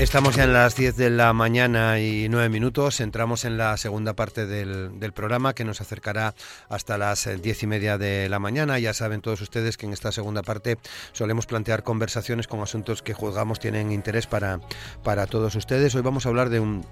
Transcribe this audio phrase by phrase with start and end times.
[0.00, 3.00] Estamos ya en las 10 de la mañana y 9 minutos.
[3.00, 6.34] Entramos en la segunda parte del, programa que nos acercará
[6.70, 8.78] hasta las 10 y media de la mañana.
[8.78, 10.78] Ya saben todos ustedes que en esta segunda parte
[11.12, 14.60] solemos plantear conversaciones con asuntos que juzgamos tienen interés para,
[15.04, 15.94] para todos ustedes.
[15.94, 16.82] Hoy vamos a hablar de un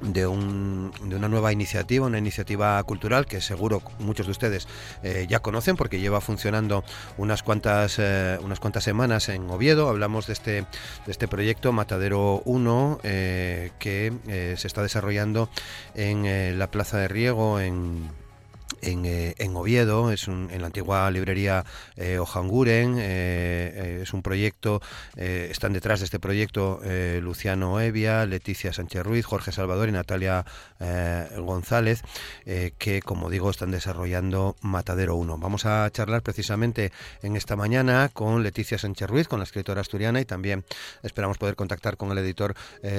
[0.00, 4.68] de, un, de, una nueva iniciativa, una iniciativa cultural que seguro muchos de ustedes
[5.02, 6.84] eh, ya conocen porque lleva funcionando
[7.16, 9.88] unas cuantas, eh, unas cuantas semanas en Oviedo.
[9.88, 10.66] Hablamos de este, de
[11.06, 14.12] este proyecto Matadero 1 eh, que
[14.56, 15.48] se está desarrollando
[15.94, 18.10] en la Plaza de Riego en
[18.82, 21.64] en, eh, en, Oviedo, es un, en la antigua librería
[21.96, 24.80] eh, Ojanguren, eh, es un proyecto,
[25.16, 26.80] están detrás de este proyecto
[27.20, 30.44] Luciano Evia, Leticia Sánchez Ruiz, Jorge Salvador y Natalia
[31.38, 32.02] González,
[32.78, 35.38] que como digo están desarrollando Matadero 1.
[35.38, 40.20] Vamos a charlar precisamente en esta mañana con Leticia Sánchez Ruiz, con la escritora asturiana
[40.20, 40.64] y también
[41.02, 42.54] esperamos poder contactar con el editor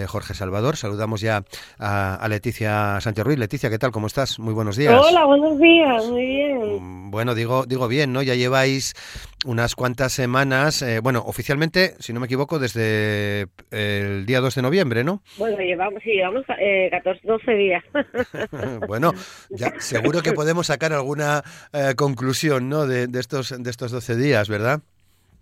[0.08, 0.78] Jorge Salvador.
[0.78, 1.44] Saludamos ya
[1.78, 3.40] a, a Leticia Sánchez Ruiz.
[3.40, 3.92] Leticia, ¿qué tal?
[3.92, 4.40] ¿Cómo estás?
[4.40, 5.02] Muy buenos días.
[5.02, 5.69] Hola, buenos días
[6.08, 6.82] muy bien.
[6.82, 8.22] Mm, bueno, digo, digo bien, ¿no?
[8.22, 8.94] Ya lleváis
[9.46, 14.62] unas cuantas semanas, eh, bueno, oficialmente, si no me equivoco, desde el día 2 de
[14.62, 15.22] noviembre, ¿no?
[15.38, 17.84] Bueno, llevamos, sí, llevamos eh, 14, 12 días.
[18.88, 19.14] bueno,
[19.50, 21.44] ya seguro que podemos sacar alguna
[21.74, 22.86] eh, conclusión, ¿no?
[22.86, 24.82] De, de, estos, de estos 12 días, ¿verdad?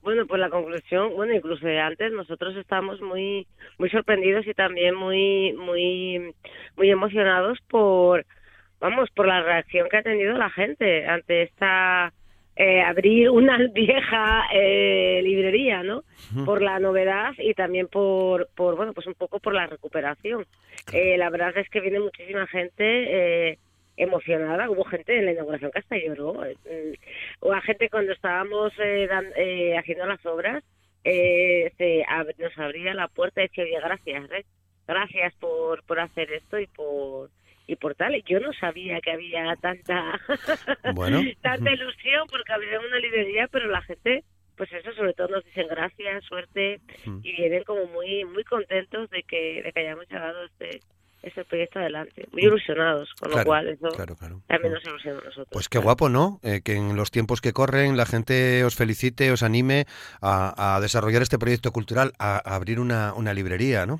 [0.07, 3.45] Bueno, pues la conclusión, bueno, incluso de antes nosotros estamos muy
[3.77, 6.33] muy sorprendidos y también muy muy
[6.77, 8.25] muy emocionados por
[8.79, 12.13] vamos, por la reacción que ha tenido la gente ante esta
[12.57, 16.03] eh, abrir una vieja eh, librería, ¿no?
[16.43, 20.45] Por la novedad y también por, por, bueno, pues un poco por la recuperación.
[20.91, 23.59] Eh, la verdad es que viene muchísima gente eh,
[23.95, 24.69] emocionada.
[24.69, 26.33] Hubo gente en la inauguración que hasta lloró.
[26.33, 26.93] Mm,
[27.41, 30.63] hubo gente cuando estábamos haciendo las obras,
[31.03, 32.05] se
[32.39, 34.29] nos abría la puerta y decía, oye, gracias,
[34.87, 37.29] gracias por, por hacer esto y por
[37.67, 38.21] y por tal.
[38.23, 40.19] Yo no sabía que había tanta
[40.95, 41.21] bueno.
[41.41, 44.23] tanta ilusión porque había una librería, pero la gente,
[44.55, 49.23] pues eso, sobre todo nos dicen gracias, suerte y vienen como muy muy contentos de
[49.23, 50.79] que, de que hayamos llegado este
[51.23, 53.89] este proyecto adelante, muy ilusionados, con lo cual eso
[54.47, 55.47] también nos ilusiona a nosotros.
[55.51, 56.39] Pues qué guapo, ¿no?
[56.43, 59.85] Eh, que en los tiempos que corren la gente os felicite, os anime
[60.21, 63.99] a, a desarrollar este proyecto cultural, a, a abrir una, una librería, ¿no?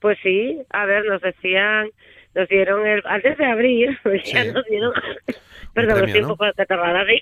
[0.00, 1.88] Pues sí, a ver, nos decían
[2.36, 4.92] nos dieron el antes de abrir ya nos dieron
[5.74, 7.20] perdón los tiempos para catarrar eh,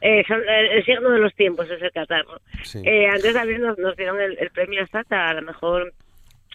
[0.00, 2.40] el, signo de los tiempos es el catarro
[2.84, 5.92] eh, antes de abrir nos, dieron el, premio Stata a la mejor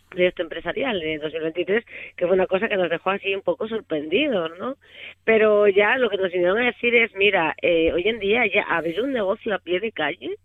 [0.10, 1.84] proyecto empresarial de 2023,
[2.16, 4.78] que fue una cosa que nos dejó así un poco sorprendidos, ¿no?
[5.24, 8.62] Pero ya lo que nos vinieron a decir es, mira, eh, hoy en día ya
[8.62, 10.36] abrir un negocio a pie de calle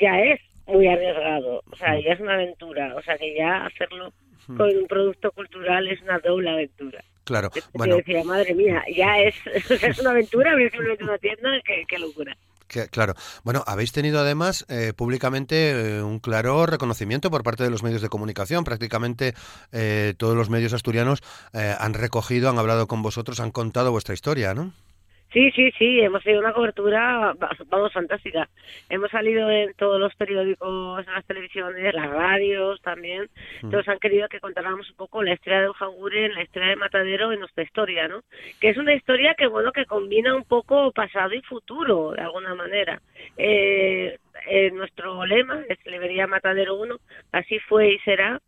[0.00, 4.12] ya es muy arriesgado, o sea, ya es una aventura, o sea, que ya hacerlo
[4.46, 7.04] con un producto cultural es una doble aventura.
[7.24, 7.92] Claro, bueno.
[7.94, 9.34] Yo decía, madre mía, ya es,
[9.70, 12.36] es una aventura abrir una tienda, qué, locura.
[12.90, 13.14] claro.
[13.44, 18.02] Bueno, habéis tenido además eh, públicamente eh, un claro reconocimiento por parte de los medios
[18.02, 18.64] de comunicación.
[18.64, 19.34] Prácticamente
[19.70, 24.54] eh, todos los medios asturianos han recogido, han hablado con vosotros, han contado vuestra historia,
[24.54, 24.72] ¿no?
[25.32, 27.34] Sí, sí, sí, hemos tenido una cobertura,
[27.68, 28.48] vamos, fantástica.
[28.88, 33.28] Hemos salido en todos los periódicos, en las televisiones, las radios también.
[33.62, 33.70] Mm.
[33.70, 37.32] Todos han querido que contáramos un poco la historia de Ujanguren, la historia de Matadero
[37.32, 38.22] en nuestra historia, ¿no?
[38.60, 42.56] Que es una historia que, bueno, que combina un poco pasado y futuro, de alguna
[42.56, 43.00] manera.
[43.36, 44.18] Eh,
[44.48, 46.96] eh nuestro lema es Libería Matadero 1,
[47.30, 48.40] así fue y será,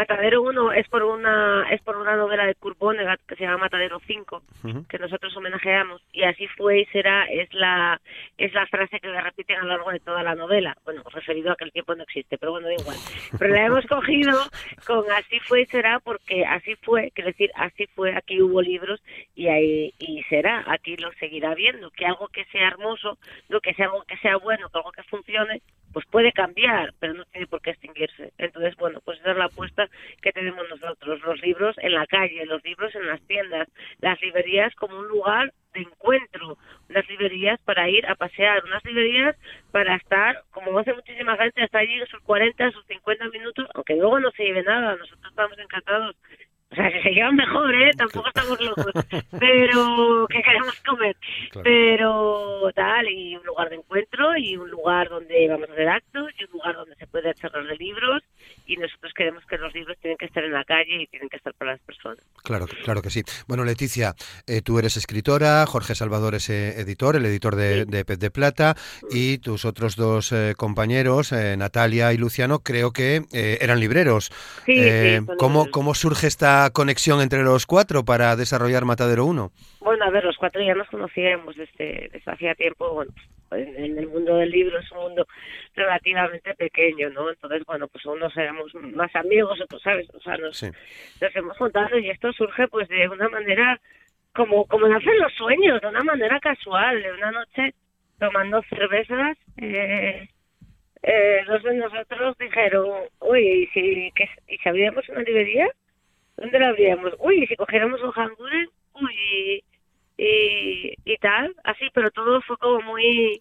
[0.00, 3.58] Matadero 1 es por una es por una novela de Kurt Vonnegut que se llama
[3.58, 4.42] Matadero 5
[4.88, 8.00] que nosotros homenajeamos y así fue y será es la
[8.38, 10.74] es la frase que le repiten a lo largo de toda la novela.
[10.86, 12.96] Bueno referido a que el tiempo no existe pero bueno da igual.
[13.38, 14.40] Pero la hemos cogido
[14.86, 19.02] con así fue y será porque así fue quiere decir así fue aquí hubo libros
[19.34, 23.18] y ahí y será aquí lo seguirá viendo que algo que sea hermoso
[23.50, 25.60] lo que sea algo que sea bueno que algo que funcione
[25.92, 28.32] pues puede cambiar, pero no tiene por qué extinguirse.
[28.38, 29.88] Entonces, bueno, pues esa es la apuesta
[30.22, 33.68] que tenemos nosotros, los libros en la calle, los libros en las tiendas,
[34.00, 36.58] las librerías como un lugar de encuentro,
[36.88, 39.36] unas librerías para ir a pasear, unas librerías
[39.70, 44.18] para estar, como hace muchísima gente, hasta allí sus 40, sus 50 minutos, aunque luego
[44.20, 46.16] no se lleve nada, nosotros estamos encantados
[46.70, 47.90] o sea, que se llevan mejor, ¿eh?
[47.96, 48.92] Tampoco estamos locos.
[49.40, 51.16] Pero que queremos comer.
[51.64, 56.30] Pero tal, y un lugar de encuentro, y un lugar donde vamos a hacer actos,
[56.38, 58.22] y un lugar donde se puede charlar de libros.
[58.70, 61.38] Y nosotros queremos que los libros tienen que estar en la calle y tienen que
[61.38, 62.18] estar para las personas.
[62.44, 63.22] Claro, claro que sí.
[63.48, 64.14] Bueno, Leticia,
[64.46, 68.30] eh, tú eres escritora, Jorge Salvador es eh, editor, el editor de, de, Pez de
[68.30, 68.76] Plata,
[69.10, 74.30] y tus otros dos eh, compañeros, Natalia y Luciano, creo que eran libreros.
[74.66, 79.50] Sí, sí, ¿cómo, ¿Cómo surge esta conexión entre los cuatro para desarrollar Matadero 1?
[79.80, 83.12] Bueno, a ver, los cuatro ya nos conocíamos desde, hacía tiempo, bueno,
[83.52, 85.26] en, el mundo del libro es un mundo
[85.74, 87.30] relativamente pequeño, ¿no?
[87.30, 90.08] Entonces, bueno, pues unos éramos más amigos, otros, ¿sabes?
[90.14, 93.80] O sea, nos, nos hemos juntado y esto surge pues de una manera
[94.34, 97.74] como, como nacen los sueños, de una manera casual, de una noche
[98.18, 100.28] tomando cervezas, eh,
[101.02, 102.86] eh, dos de nosotros dijeron,
[103.20, 105.68] uy, ¿y si, que, ¿y si abríamos una librería?
[106.40, 107.14] ¿dónde lo abríamos?
[107.18, 109.62] Uy, si cogiéramos un hanguren, uy,
[110.22, 113.40] y, y, tal, así, pero todo fue como muy,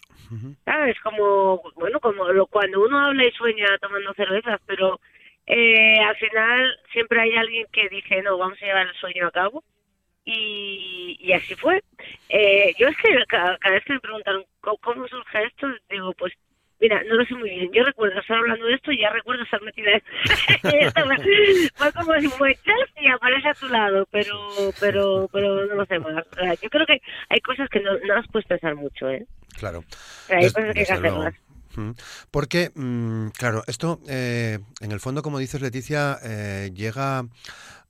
[0.64, 0.98] ¿sabes?
[1.02, 4.98] Como, bueno, como lo, cuando uno habla y sueña tomando cervezas, pero
[5.46, 9.32] eh, al final siempre hay alguien que dice, no, vamos a llevar el sueño a
[9.32, 9.62] cabo.
[10.24, 11.82] Y, y así fue.
[12.30, 16.32] Eh, yo es que cada, cada, vez que me preguntan cómo surge esto, digo, pues
[16.80, 17.70] Mira, no lo sé muy bien.
[17.74, 20.02] Yo recuerdo estar hablando de esto y ya recuerdo estar metida en...
[21.76, 24.36] Fue como si muestras y aparece a tu lado, pero
[24.80, 26.26] pero pero no lo sé más.
[26.62, 29.26] Yo creo que hay cosas que no, no las puedes pensar mucho, ¿eh?
[29.58, 29.84] Claro.
[30.30, 31.36] hay cosas que hay que hacerlas.
[32.32, 37.26] Porque, mm, claro, esto, eh, en el fondo, como dices, Leticia, eh, llega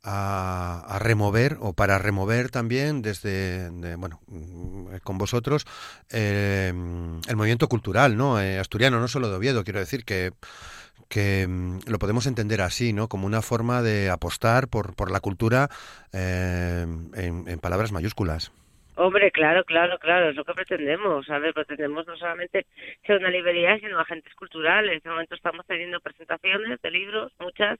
[0.04, 5.66] a, remover o para remover también desde, bueno, mm, con vosotros
[6.10, 8.42] eh, el movimiento cultural, ¿no?
[8.42, 10.34] Eh, asturiano, no solo de Oviedo, quiero decir que
[11.10, 13.10] que mm, lo podemos entender así, ¿no?
[13.10, 15.70] Como una forma de apostar por, por la cultura
[16.14, 16.86] eh,
[17.16, 18.52] en, palabras mayúsculas.
[19.02, 21.30] Hombre, claro, claro, claro, es lo que pretendemos.
[21.30, 22.66] A ver, pretendemos no solamente
[23.08, 24.92] ser una librería, sino agentes culturales.
[24.92, 27.80] En este momento estamos teniendo presentaciones de libros, muchas,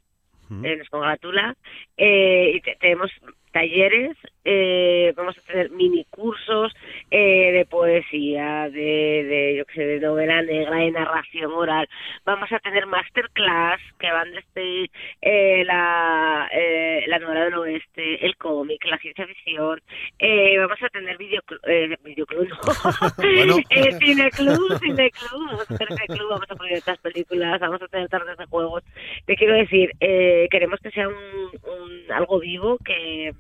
[0.64, 1.58] eh, nos congratula.
[1.98, 3.12] Eh, y tenemos
[3.52, 6.74] talleres, eh, vamos a tener mini cursos
[7.12, 11.88] eh, de poesía, de, de, yo que sé, de novela negra, de narración oral.
[12.26, 14.90] Vamos a tener masterclass que van desde
[15.22, 19.82] eh, la, eh, la novela del oeste, el cómic, la ciencia ficción.
[20.18, 22.58] Eh, vamos a tener videoclub, eh, videoclub no.
[23.18, 23.56] bueno.
[24.00, 28.38] cineclub, cineclub, vamos a tener cineclub, vamos a poner estas películas, vamos a tener tardes
[28.38, 28.84] de juegos.
[29.26, 33.34] Te quiero decir, eh, queremos que sea un, un algo vivo que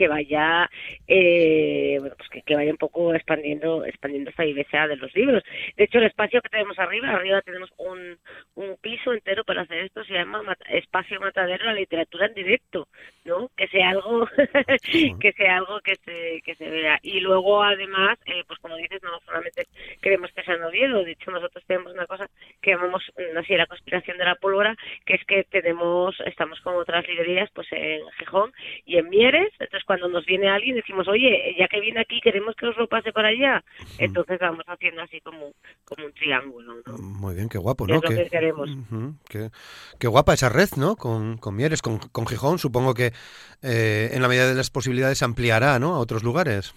[0.00, 0.70] que vaya
[1.06, 5.42] eh, bueno, pues que, que, vaya un poco expandiendo expandiendo esta diversidad de los libros.
[5.76, 8.16] De hecho el espacio que tenemos arriba arriba tenemos un,
[8.54, 12.88] un piso entero para hacer esto se llama espacio matadero la literatura en directo
[13.26, 14.26] no que sea algo
[15.20, 16.98] que sea algo que se que se vea.
[17.02, 19.66] Y luego además eh, pues como dices no solamente
[20.00, 22.26] queremos que sea en Oviedo de hecho nosotros tenemos una cosa
[22.60, 23.02] que llamamos
[23.34, 27.50] no sé la conspiración de la pólvora que es que tenemos estamos con otras librerías
[27.54, 28.52] pues en Gijón
[28.84, 32.54] y en Mieres entonces cuando nos viene alguien decimos, oye, ya que viene aquí, queremos
[32.56, 33.62] que os lo pase para allá.
[33.98, 35.52] Entonces vamos haciendo así como,
[35.84, 36.74] como un triángulo.
[36.86, 36.98] ¿no?
[36.98, 37.96] Muy bien, qué guapo, ¿no?
[37.96, 38.70] Es lo que queremos.
[39.28, 40.96] qué, guapa esa red, ¿no?
[40.96, 43.12] Con, con Mieres, con, con Gijón, supongo que
[43.62, 45.94] eh, en la medida de las posibilidades ampliará, ¿no?
[45.94, 46.74] A otros lugares.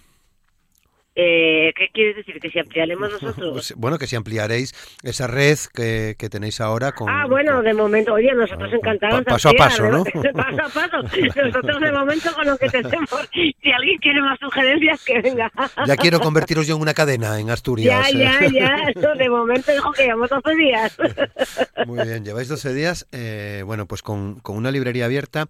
[1.16, 2.40] Eh, ¿Qué quieres decir?
[2.40, 3.52] ¿Que si ampliaremos nosotros?
[3.52, 7.08] Pues, bueno, que si ampliaréis esa red que, que tenéis ahora con...
[7.08, 9.22] Ah, bueno, de momento, oye, nosotros encantados.
[9.22, 10.04] Pa- paso a paso, ¿no?
[10.34, 11.02] paso a paso.
[11.44, 15.52] Nosotros de momento con lo que tenemos, si alguien quiere más sugerencias, que venga.
[15.86, 18.10] Ya quiero convertiros yo en una cadena en Asturias.
[18.12, 18.50] Ya, ¿eh?
[18.50, 18.76] ya, ya.
[18.94, 20.96] Eso de momento dijo que llevamos 12 días.
[21.86, 25.46] Muy bien, lleváis 12 días, eh, bueno, pues con, con una librería abierta.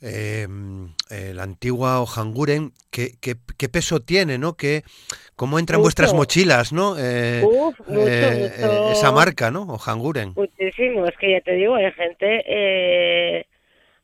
[0.00, 0.46] Eh,
[1.10, 4.54] eh, la antigua Ojanguren, ¿qué, qué, qué peso tiene, ¿no?
[4.54, 4.82] ¿Qué,
[5.36, 5.84] ¿Cómo entra en Mucho.
[5.86, 6.96] vuestras mochilas, ¿no?
[6.98, 8.72] Eh, Uf, mucho, eh, mucho.
[8.72, 9.62] eh, esa marca, ¿no?
[9.62, 10.32] Ojanguren.
[10.36, 13.46] Muchísimo, es que ya te digo, hay gente, eh,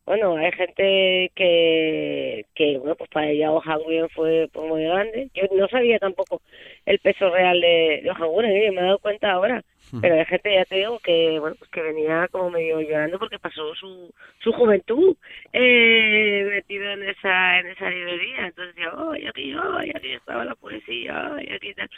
[0.05, 5.31] bueno, hay gente que, que bueno, pues para ella Ojanguren fue pues, muy grande.
[5.35, 6.43] Yo no sabía tampoco
[6.87, 8.71] el peso real de, de Ojanguren, ¿eh?
[8.73, 9.63] me he dado cuenta ahora.
[10.01, 13.39] Pero hay gente, ya te digo, que bueno, pues que venía como medio llorando porque
[13.39, 15.15] pasó su, su juventud
[15.53, 18.47] eh, metido en esa en esa librería.
[18.47, 21.91] Entonces decía, oh, y aquí, oh, y aquí estaba la poesía, oh, y aquí tal.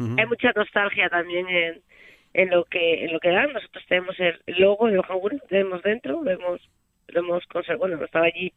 [0.00, 0.16] Ujú.
[0.18, 1.82] Hay mucha nostalgia también en,
[2.32, 3.52] en lo que en lo que dan.
[3.52, 6.68] Nosotros tenemos el logo de Ojanguren, tenemos dentro, lo hemos,
[7.08, 8.52] lo hemos conservado, bueno, no estaba allí,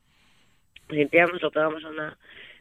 [0.89, 2.17] limpiamos, lo pegamos a una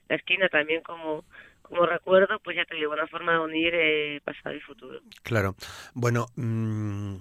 [0.09, 1.25] la esquina también como
[1.63, 5.01] como recuerdo, pues ya te digo, una forma de unir eh, pasado y futuro.
[5.25, 5.57] Claro.
[5.95, 7.17] Bueno, mm,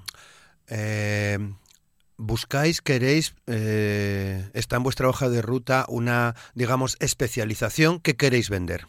[0.70, 1.40] eh,
[2.18, 8.86] buscáis, queréis, eh, está en vuestra hoja de ruta una, digamos, especialización que queréis vender.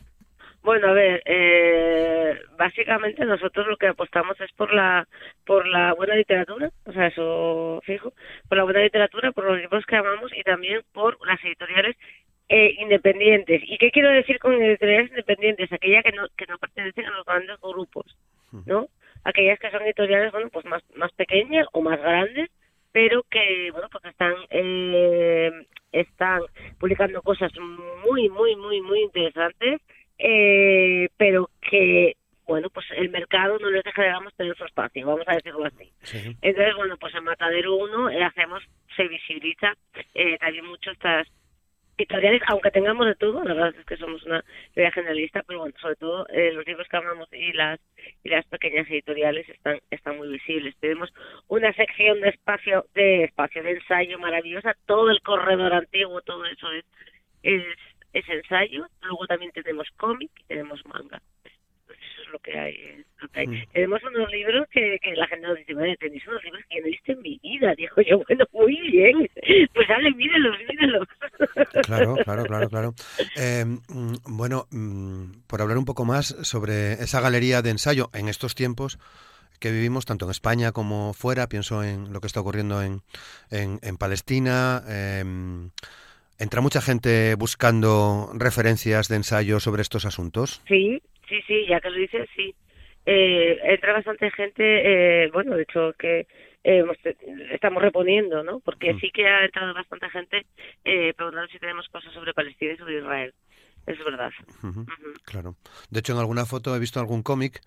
[0.67, 5.07] Bueno, a ver, eh, básicamente nosotros lo que apostamos es por la
[5.45, 8.13] por la buena literatura, o sea, eso fijo,
[8.49, 11.95] por la buena literatura, por los libros que amamos y también por las editoriales
[12.49, 13.63] eh, independientes.
[13.65, 15.73] ¿Y qué quiero decir con editoriales independientes?
[15.73, 18.17] Aquellas que no que no pertenecen a los grandes grupos,
[18.67, 18.89] ¿no?
[19.23, 22.51] Aquellas que son editoriales, bueno, pues más más pequeñas o más grandes,
[22.91, 25.53] pero que bueno porque están eh,
[25.93, 26.41] están
[26.81, 27.53] publicando cosas
[28.05, 29.81] muy muy muy muy interesantes
[30.19, 35.27] eh, pero que bueno pues el mercado no les deja digamos tener su espacio vamos
[35.27, 36.37] a decirlo así Sí.
[36.43, 38.63] entonces bueno pues en Matadero 1 eh, hacemos
[38.97, 39.75] se visibiliza
[40.15, 41.27] eh, también mucho estas
[41.99, 44.45] editoriales aunque tengamos de todo la verdad es que somos una
[44.77, 47.81] idea generalista pero bueno sobre todo eh, los libros que amamos y las
[48.23, 51.13] y las pequeñas editoriales están están muy visibles tenemos
[51.49, 56.71] una sección de espacio de espacio de ensayo maravillosa todo el corredor antiguo todo eso
[56.73, 56.85] es
[57.43, 57.63] es,
[58.19, 61.21] es ensayo luego también tenemos cómic y tenemos manga
[61.87, 63.47] pues eso es lo que hay, eh, lo que hay.
[63.47, 63.67] Mm.
[63.73, 66.87] tenemos unos libros que, que la gente nos dice "Madre, tenéis unos libros que no
[66.87, 69.31] he visto en mi vida digo yo bueno muy bien
[69.75, 71.09] pues dale mírenlos mírenlos
[71.87, 72.95] Claro, claro, claro, claro.
[73.37, 73.65] Eh,
[74.27, 78.99] bueno, mm, por hablar un poco más sobre esa galería de ensayo en estos tiempos
[79.61, 83.03] que vivimos tanto en España como fuera, pienso en lo que está ocurriendo en,
[83.51, 84.83] en, en Palestina.
[84.89, 85.25] eh,
[86.39, 90.63] entra mucha gente buscando referencias de ensayo sobre estos asuntos.
[90.69, 92.55] Sí, sí, sí, ya que lo dices, sí.
[93.07, 94.63] Eh, entra bastante gente,
[95.25, 96.27] eh, bueno, de hecho que
[96.65, 96.83] eh,
[97.53, 98.59] estamos reponiendo, ¿no?
[98.61, 98.99] Porque Mm.
[99.01, 100.45] sí que ha entrado bastante gente
[100.85, 103.33] eh, preguntando si tenemos cosas sobre Palestina y sobre Israel.
[103.87, 104.31] Es verdad.
[105.25, 105.55] Claro.
[105.91, 107.61] De hecho, en alguna foto he visto algún cómic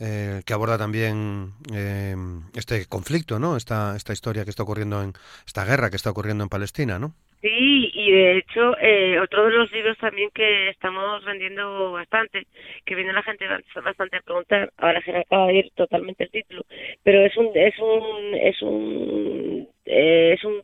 [0.00, 2.16] eh, que aborda también eh,
[2.54, 3.56] este conflicto, ¿no?
[3.56, 5.12] Esta, esta historia que está ocurriendo en
[5.46, 7.14] esta guerra que está ocurriendo en Palestina, ¿no?
[7.42, 12.46] Sí, y de hecho, eh, otro de los libros también que estamos vendiendo bastante,
[12.86, 13.46] que viene la gente
[13.82, 16.64] bastante a preguntar, ahora se me acaba de ir totalmente el título,
[17.02, 20.62] pero es un, es un, es un, eh, es un,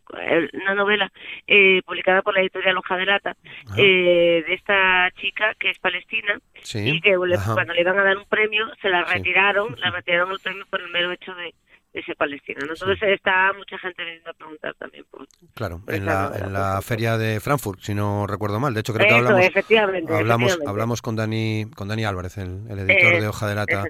[0.62, 1.10] una novela
[1.48, 3.36] eh, publicada por la editorial Hoja de Lata,
[3.76, 6.90] eh, de esta chica que es palestina Sí.
[6.96, 9.14] y que le- cuando le iban a dar un premio se la Sí.
[9.14, 11.52] retiraron, le retiraron el premio por el mero hecho de,
[11.92, 12.60] de ser palestina.
[12.66, 12.72] ¿no?
[12.72, 16.80] Entonces está mucha gente viniendo a preguntar también por, Claro, por en la, en la
[16.82, 18.74] feria de Frankfurt, si no recuerdo mal.
[18.74, 20.70] De hecho, creo que Eso, hablamos, efectivamente, hablamos, efectivamente.
[20.70, 23.84] hablamos con Dani, con Dani Álvarez, el, el editor Eh, de Hoja de Lata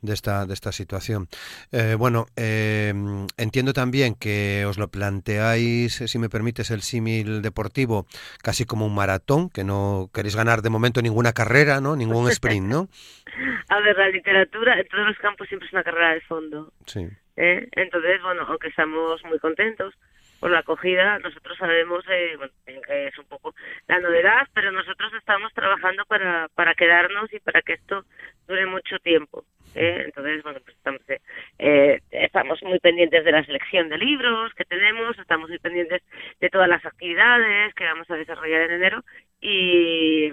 [0.00, 1.28] de esta, de esta situación.
[1.72, 2.94] Eh, bueno, eh,
[3.36, 8.06] entiendo también que os lo planteáis, eh, si me permites, el símil deportivo
[8.42, 11.96] casi como un maratón, que no queréis ganar de momento ninguna carrera, ¿no?
[11.96, 12.88] Ningún sprint, ¿no?
[13.68, 16.72] A ver, la literatura en todos los campos siempre es una carrera de fondo.
[16.86, 17.06] Sí.
[17.40, 17.68] ¿Eh?
[17.72, 19.94] Entonces, bueno, aunque estamos muy contentos
[20.38, 23.54] por la acogida, nosotros sabemos eh, bueno, que es un poco
[23.88, 28.04] la novedad, pero nosotros estamos trabajando para, para quedarnos y para que esto
[28.46, 29.44] dure mucho tiempo.
[29.74, 30.02] ¿eh?
[30.06, 31.20] Entonces, bueno, pues estamos, eh,
[31.58, 36.02] eh, estamos muy pendientes de la selección de libros que tenemos, estamos muy pendientes
[36.40, 39.04] de todas las actividades que vamos a desarrollar en enero
[39.40, 40.30] y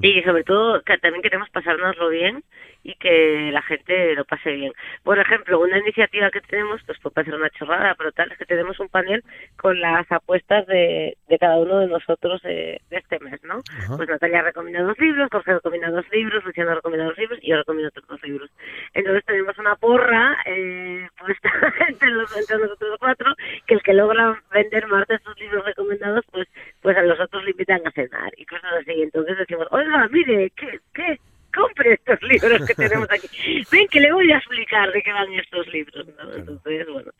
[0.00, 2.42] y sobre todo que también queremos pasárnoslo bien
[2.84, 4.72] y que la gente lo pase bien.
[5.02, 8.44] Por ejemplo, una iniciativa que tenemos, pues puede parecer una chorrada, pero tal, es que
[8.44, 9.24] tenemos un panel
[9.56, 13.60] con las apuestas de, de cada uno de nosotros de, este mes, ¿no?
[13.96, 17.56] Pues Natalia recomienda dos libros, Jorge recomienda dos libros, Luciano recomienda dos libros y yo
[17.56, 18.50] recomiendo otros dos libros.
[18.92, 21.50] Entonces tenemos una porra eh, puesta
[21.88, 23.34] entre, los, entre nosotros cuatro,
[23.66, 26.46] que el que logra vender más de estos libros recomendados, pues
[26.84, 28.92] pues a los otros le invitan a cenar y cosas así.
[29.00, 31.18] Entonces decimos, oiga, mire, ¿qué, qué,
[31.54, 33.28] compre estos libros que tenemos aquí.
[33.72, 36.06] Ven que le voy a explicar de qué van estos libros.
[36.36, 37.10] Entonces, bueno,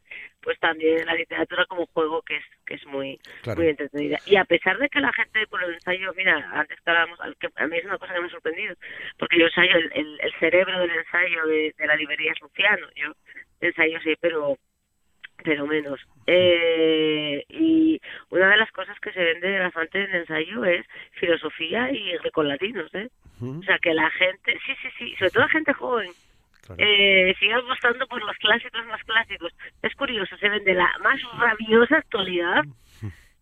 [0.42, 3.18] pues también la literatura como juego que es que es muy
[3.56, 4.18] muy entretenida.
[4.26, 7.66] Y a pesar de que la gente por el ensayo, mira, antes que hablábamos, a
[7.66, 8.74] mí es una cosa que me ha sorprendido,
[9.18, 13.12] porque yo ensayo, el, el, cerebro del ensayo de, la librería es Luciano, yo
[13.60, 14.58] ensayo sí, pero
[15.44, 16.00] pero menos.
[16.26, 20.84] Eh, y una de las cosas que se vende de la fuente del ensayo es
[21.12, 23.10] filosofía y recolatinos, ¿eh?
[23.40, 26.10] O sea, que la gente, sí, sí, sí, sobre todo la gente joven,
[26.78, 29.52] eh, sigue apostando por los clásicos más clásicos.
[29.82, 32.64] Es curioso, se vende la más rabiosa actualidad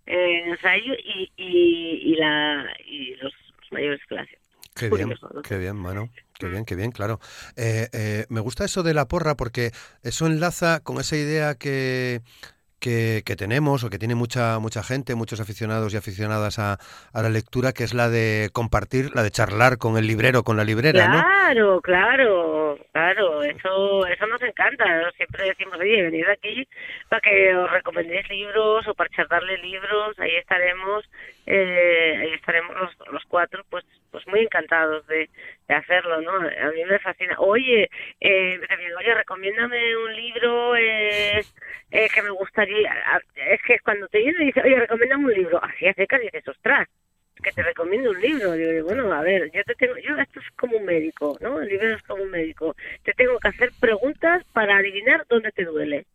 [0.07, 3.33] en ensayo y, y, la, y los,
[3.71, 4.43] mayores clásicos.
[4.75, 5.15] Qué bien,
[5.47, 6.09] qué bien, bueno,
[6.43, 7.21] qué bien, qué bien, claro.
[7.57, 9.73] Eh, eh, me gusta eso de la porra porque
[10.03, 12.21] eso enlaza con esa idea que
[12.83, 16.79] que, tenemos o que tiene mucha mucha gente, muchos aficionados y aficionadas a,
[17.13, 20.57] a, la lectura, que es la de compartir, la de charlar con el librero, con
[20.57, 24.85] la librera, claro, Claro, claro, eso eso nos encanta.
[25.17, 26.67] Siempre decimos, oye, venid aquí
[27.09, 31.05] para que os recomendéis libros o para charlarle libros, ahí estaremos,
[31.47, 33.85] eh, ahí estaremos los, los cuatro, pues
[34.25, 35.29] pues muy encantados de,
[35.69, 36.33] de hacerlo, ¿no?
[36.37, 37.37] A mí me fascina.
[37.39, 37.89] Oye,
[38.21, 38.61] eh,
[38.99, 41.47] oye, recomiéndame un libro eh,
[41.91, 42.93] eh, que me gustaría.
[43.37, 46.89] Es que cuando te viene dice, oye, recomiéndame un libro, así hace que dices, ostras,
[47.43, 48.53] que te recomiendo un libro.
[48.53, 51.61] Digo, bueno, a ver, yo te tengo, yo esto es como un médico, ¿no?
[51.61, 52.75] El libro es como un médico.
[53.03, 56.07] Te tengo que hacer preguntas para adivinar dónde te duele.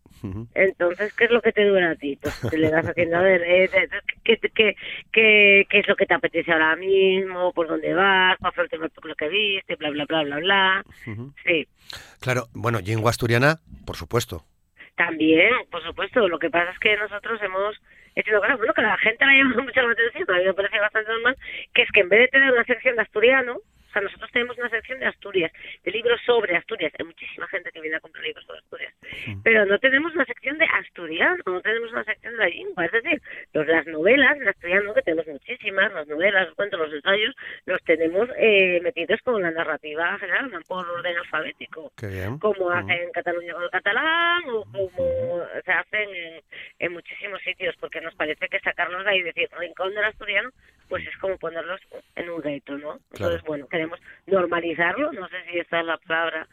[0.55, 2.17] Entonces, ¿qué es lo que te duele a ti?
[2.21, 3.69] Pues te le das haciendo a ver, eh,
[4.23, 4.75] ¿qué, qué,
[5.11, 7.53] qué, qué, es lo que te apetece ahora mismo?
[7.53, 8.37] ¿Por dónde vas?
[8.39, 9.75] ¿Cuál fue el tema lo que viste?
[9.75, 10.85] Bla, bla, bla, bla, bla.
[11.45, 11.67] Sí.
[12.19, 14.43] Claro, bueno, lengua asturiana, por supuesto.
[14.95, 16.27] También, por supuesto.
[16.27, 17.79] Lo que pasa es que nosotros hemos
[18.19, 20.79] hecho cosas, bueno, que la gente la llama mucho la atención, a mí me parece
[20.79, 21.37] bastante normal,
[21.73, 23.57] que es que en vez de tener una sección de asturiano,
[23.97, 25.51] sea, nosotros tenemos una sección de Asturias,
[25.83, 26.93] de libros sobre Asturias.
[26.97, 28.93] Hay muchísima gente que viene a comprar libros sobre Asturias.
[29.43, 32.85] Pero no tenemos una sección de asturiano, no tenemos una sección de la lengua.
[32.85, 33.21] Es decir,
[33.53, 37.81] los, las novelas en asturiano, que tenemos muchísimas, las novelas, los cuentos, los ensayos, los
[37.83, 41.91] tenemos eh, metidos con la narrativa general, por orden alfabético.
[42.39, 46.41] Como hacen en Cataluña con el catalán o como se hacen en,
[46.79, 50.51] en muchísimos sitios, porque nos parece que sacarlos de ahí y decir rincón del asturiano,
[50.87, 51.81] pues es como ponerlos
[52.15, 52.99] en un reto, ¿no?
[53.11, 56.47] Entonces, bueno, queremos normalizarlo, no sé si esta es la palabra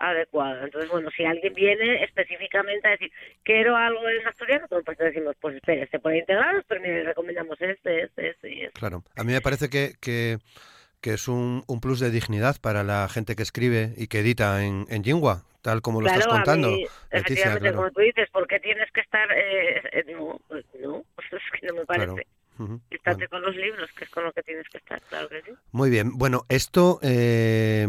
[0.00, 0.64] adecuada.
[0.64, 3.12] Entonces, bueno, si alguien viene específicamente a decir,
[3.44, 8.04] quiero algo en asturiano, pues decimos, pues espere, se puede integrar, pero le recomendamos este,
[8.04, 8.78] este, este y este.
[8.78, 10.38] Claro, a mí me parece que, que,
[11.00, 14.64] que es un, un, plus de dignidad para la gente que escribe y que edita
[14.64, 16.74] en, en Jingua, tal como lo estás contando.
[17.10, 19.30] efectivamente, como tú dices, ¿por qué tienes que estar...?
[19.32, 20.40] Eh, eh no,
[20.80, 22.26] no, es que no me parece.
[22.90, 25.50] Estate con los libros, que es con lo que tienes que estar, claro que sí.
[25.72, 26.18] Muy bien.
[26.18, 27.86] Bueno, ¿esto eh,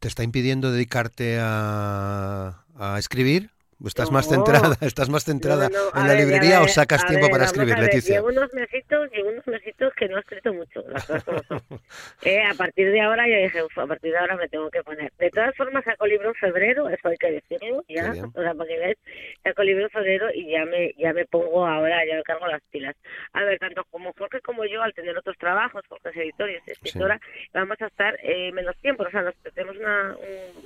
[0.00, 3.50] te está impidiendo dedicarte a, a escribir?
[3.84, 8.16] ¿Estás más centrada, estás más centrada en la librería o sacas tiempo para escribir, Leticia?
[8.16, 11.06] Llevo unos mesitos, llevo unos mesitos que no he escrito mucho, las
[12.22, 15.12] eh, a partir de ahora ya dije, a partir de ahora me tengo que poner.
[15.18, 18.68] De todas formas saco libro en febrero, eso hay que decirlo, ya, o sea, para
[18.68, 18.96] que veas,
[19.44, 22.62] saco libro en febrero y ya me ya me pongo ahora, ya me cargo las
[22.70, 22.96] pilas.
[23.34, 26.54] A ver, tanto como Jorge como yo, al tener otros trabajos, Jorge es editor y
[26.54, 27.20] es escritora,
[27.52, 30.16] vamos a estar eh, menos tiempo, o sea, nos, tenemos una,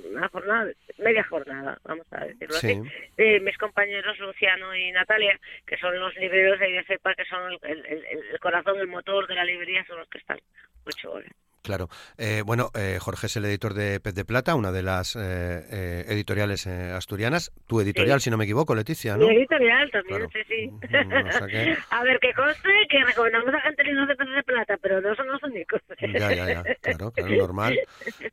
[0.09, 2.81] una jornada, media jornada, vamos a decirlo así
[3.17, 7.85] de mis compañeros Luciano y Natalia, que son los libreros de IDFEPA, que son el,
[7.85, 10.39] el, corazón, el motor de la librería, son los que están
[10.85, 11.31] ocho horas.
[11.61, 11.89] Claro.
[12.17, 16.05] Eh, bueno, eh, Jorge es el editor de Pez de Plata, una de las eh,
[16.07, 17.51] editoriales asturianas.
[17.67, 19.27] Tu editorial, si no me equivoco, Leticia, ¿no?
[19.27, 20.67] Mi editorial también, sí, sí.
[20.67, 21.13] Mm,
[21.91, 25.27] a ver, que conste que recomendamos a gente de Pez de Plata, pero no son
[25.27, 25.81] los únicos.
[25.99, 26.63] Ya, ya, ya.
[26.81, 27.79] Claro, claro, normal.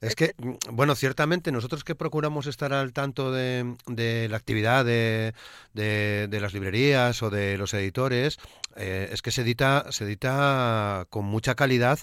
[0.00, 4.86] Es que, mm, bueno, ciertamente nosotros que procuramos estar al tanto de, de la actividad
[4.86, 5.34] de,
[5.74, 8.38] de, de, las librerías o de los editores,
[8.76, 11.98] es que se edita, se edita con mucha calidad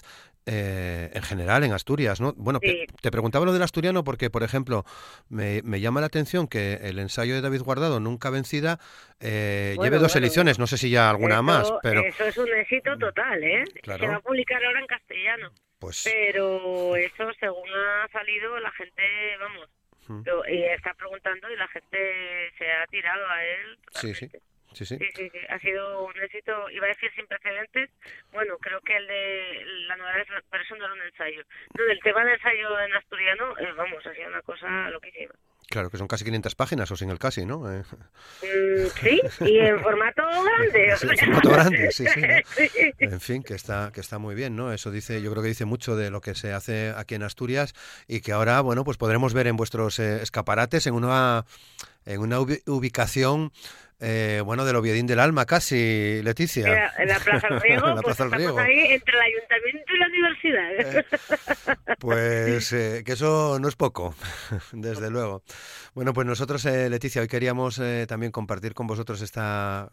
[0.48, 2.32] eh, en general en Asturias, ¿no?
[2.36, 4.84] Bueno, te preguntaba lo del asturiano porque, por ejemplo,
[5.28, 8.78] me, llama la atención que el ensayo de David Guardado, Nunca Vencida,
[9.18, 12.00] eh, lleve dos ediciones, no sé si ya alguna más, pero...
[12.00, 13.64] Eso es un éxito total, ¿eh?
[13.82, 15.50] Se va a publicar ahora en castellano.
[15.80, 16.04] Pues...
[16.04, 19.02] Pero eso, según ha salido, la gente,
[19.40, 19.68] vamos,
[20.48, 21.98] y está preguntando y la gente
[22.56, 23.78] se ha tirado a él.
[23.90, 24.30] Sí, sí.
[24.72, 24.98] Sí sí.
[24.98, 25.38] sí, sí.
[25.48, 27.90] Ha sido un éxito, iba a decir sin precedentes.
[28.32, 31.42] Bueno, creo que el de la novela, pero eso no era un ensayo.
[31.76, 35.32] No, el tema del ensayo en asturiano, eh, vamos, ha sido una cosa loquísima.
[35.68, 37.70] Claro, que son casi 500 páginas, o sin el casi, ¿no?
[37.72, 37.82] Eh.
[38.42, 40.90] Mm, sí, y en formato grande.
[40.90, 44.72] en formato grande, sí, sí, En fin, que está, que está muy bien, ¿no?
[44.72, 47.74] Eso dice, yo creo que dice mucho de lo que se hace aquí en Asturias
[48.06, 51.44] y que ahora, bueno, pues podremos ver en vuestros eh, escaparates en una,
[52.04, 53.50] en una ubicación
[53.98, 56.92] eh, bueno, del Oviedín del Alma, casi, Leticia.
[56.98, 58.58] En la, Plaza del Riego, pues Plaza del Riego.
[58.58, 60.72] ahí entre el Ayuntamiento y la Universidad.
[60.78, 61.04] Eh,
[61.98, 64.14] pues eh, que eso no es poco,
[64.72, 65.42] desde luego.
[65.94, 69.90] Bueno, pues nosotros, Leticia, hoy queríamos también compartir con vosotros esta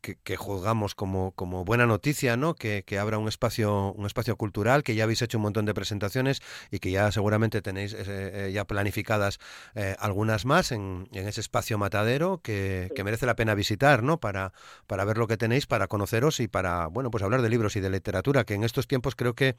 [0.00, 2.54] que, juzgamos como, como buena noticia, ¿no?
[2.54, 5.74] Que, que, abra un espacio, un espacio cultural, que ya habéis hecho un montón de
[5.74, 9.38] presentaciones y que ya seguramente tenéis eh, eh, ya planificadas
[9.74, 14.18] eh, algunas más en, en, ese espacio matadero que, que, merece la pena visitar, ¿no?
[14.18, 14.52] Para,
[14.86, 17.80] para ver lo que tenéis, para conoceros y para, bueno, pues hablar de libros y
[17.80, 19.56] de literatura, que en estos tiempos creo que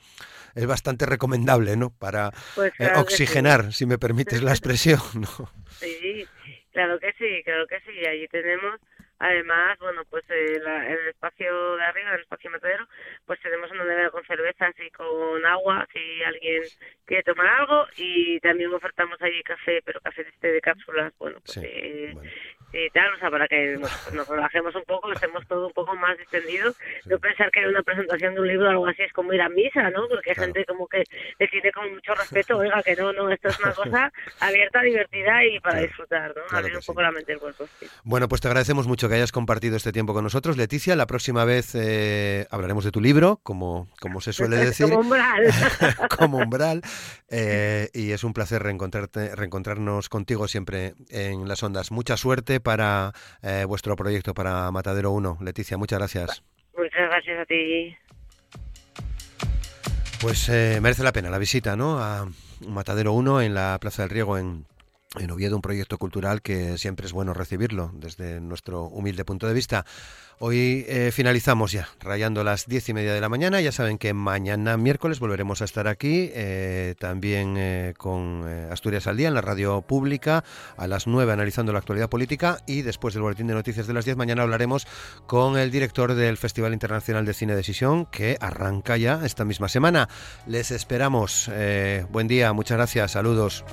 [0.56, 1.92] es bastante recomendable, ¿no?
[1.92, 5.50] Para pues oxigenar, si me permites la expresión, ¿no?
[5.80, 6.26] Sí,
[6.72, 8.06] claro que sí, claro que sí.
[8.06, 8.80] Allí tenemos
[9.24, 12.88] Además, bueno, pues eh, en el espacio de arriba, en el espacio matadero,
[13.28, 16.64] pues tenemos una nevera con cervezas y con agua, si alguien
[17.06, 21.38] quiere tomar algo, y también ofertamos allí café, pero café de este de cápsulas, bueno,
[21.46, 22.16] pues eh,
[22.74, 26.18] y tal, o sea, para que nos, relajemos un poco, estemos todo un poco más
[26.18, 26.74] distendido,
[27.06, 29.50] no pensar que una presentación de un libro o algo así es como ir a
[29.50, 30.08] misa, ¿no?
[30.08, 31.04] Porque hay gente como que
[31.40, 35.46] le tiene con mucho respeto, oiga, que no, no, esto es una cosa abierta, divertida
[35.46, 36.58] y para disfrutar, ¿no?
[36.58, 37.68] Abrir un poco la mente el cuerpo.
[38.04, 40.96] Bueno, pues te agradecemos mucho que hayas compartido este tiempo con nosotros, Leticia.
[40.96, 44.86] La próxima vez eh, hablaremos de tu libro, como, como se suele decir.
[44.90, 45.48] como umbral.
[46.18, 46.82] como umbral.
[47.30, 51.92] Eh, y es un placer reencontrarte, reencontrarnos contigo siempre en las ondas.
[51.92, 55.40] Mucha suerte para eh, vuestro proyecto, para Matadero 1.
[55.42, 56.44] Leticia, muchas gracias.
[56.78, 57.96] Muchas gracias a ti.
[60.22, 62.00] Pues eh, merece la pena la visita, ¿no?
[62.00, 62.28] A
[62.68, 64.66] Matadero 1 en la Plaza del Riego en,
[65.20, 69.54] en Oviedo, un proyecto cultural que siempre es bueno recibirlo desde nuestro humilde punto de
[69.54, 69.86] vista.
[70.40, 73.62] Hoy eh, finalizamos ya, rayando las diez y media de la mañana.
[73.62, 79.18] Ya saben que mañana miércoles volveremos a estar aquí, eh, también eh, con Asturias al
[79.18, 80.44] Día en la radio pública,
[80.78, 84.06] a las nueve analizando la actualidad política y después del boletín de noticias de las
[84.06, 84.88] diez, mañana hablaremos
[85.28, 90.10] con el director del Festival Internacional de Cine Decisión, que arranca ya esta misma semana.
[90.48, 91.52] Les esperamos.
[92.10, 93.64] buen día, muchas gracias, saludos.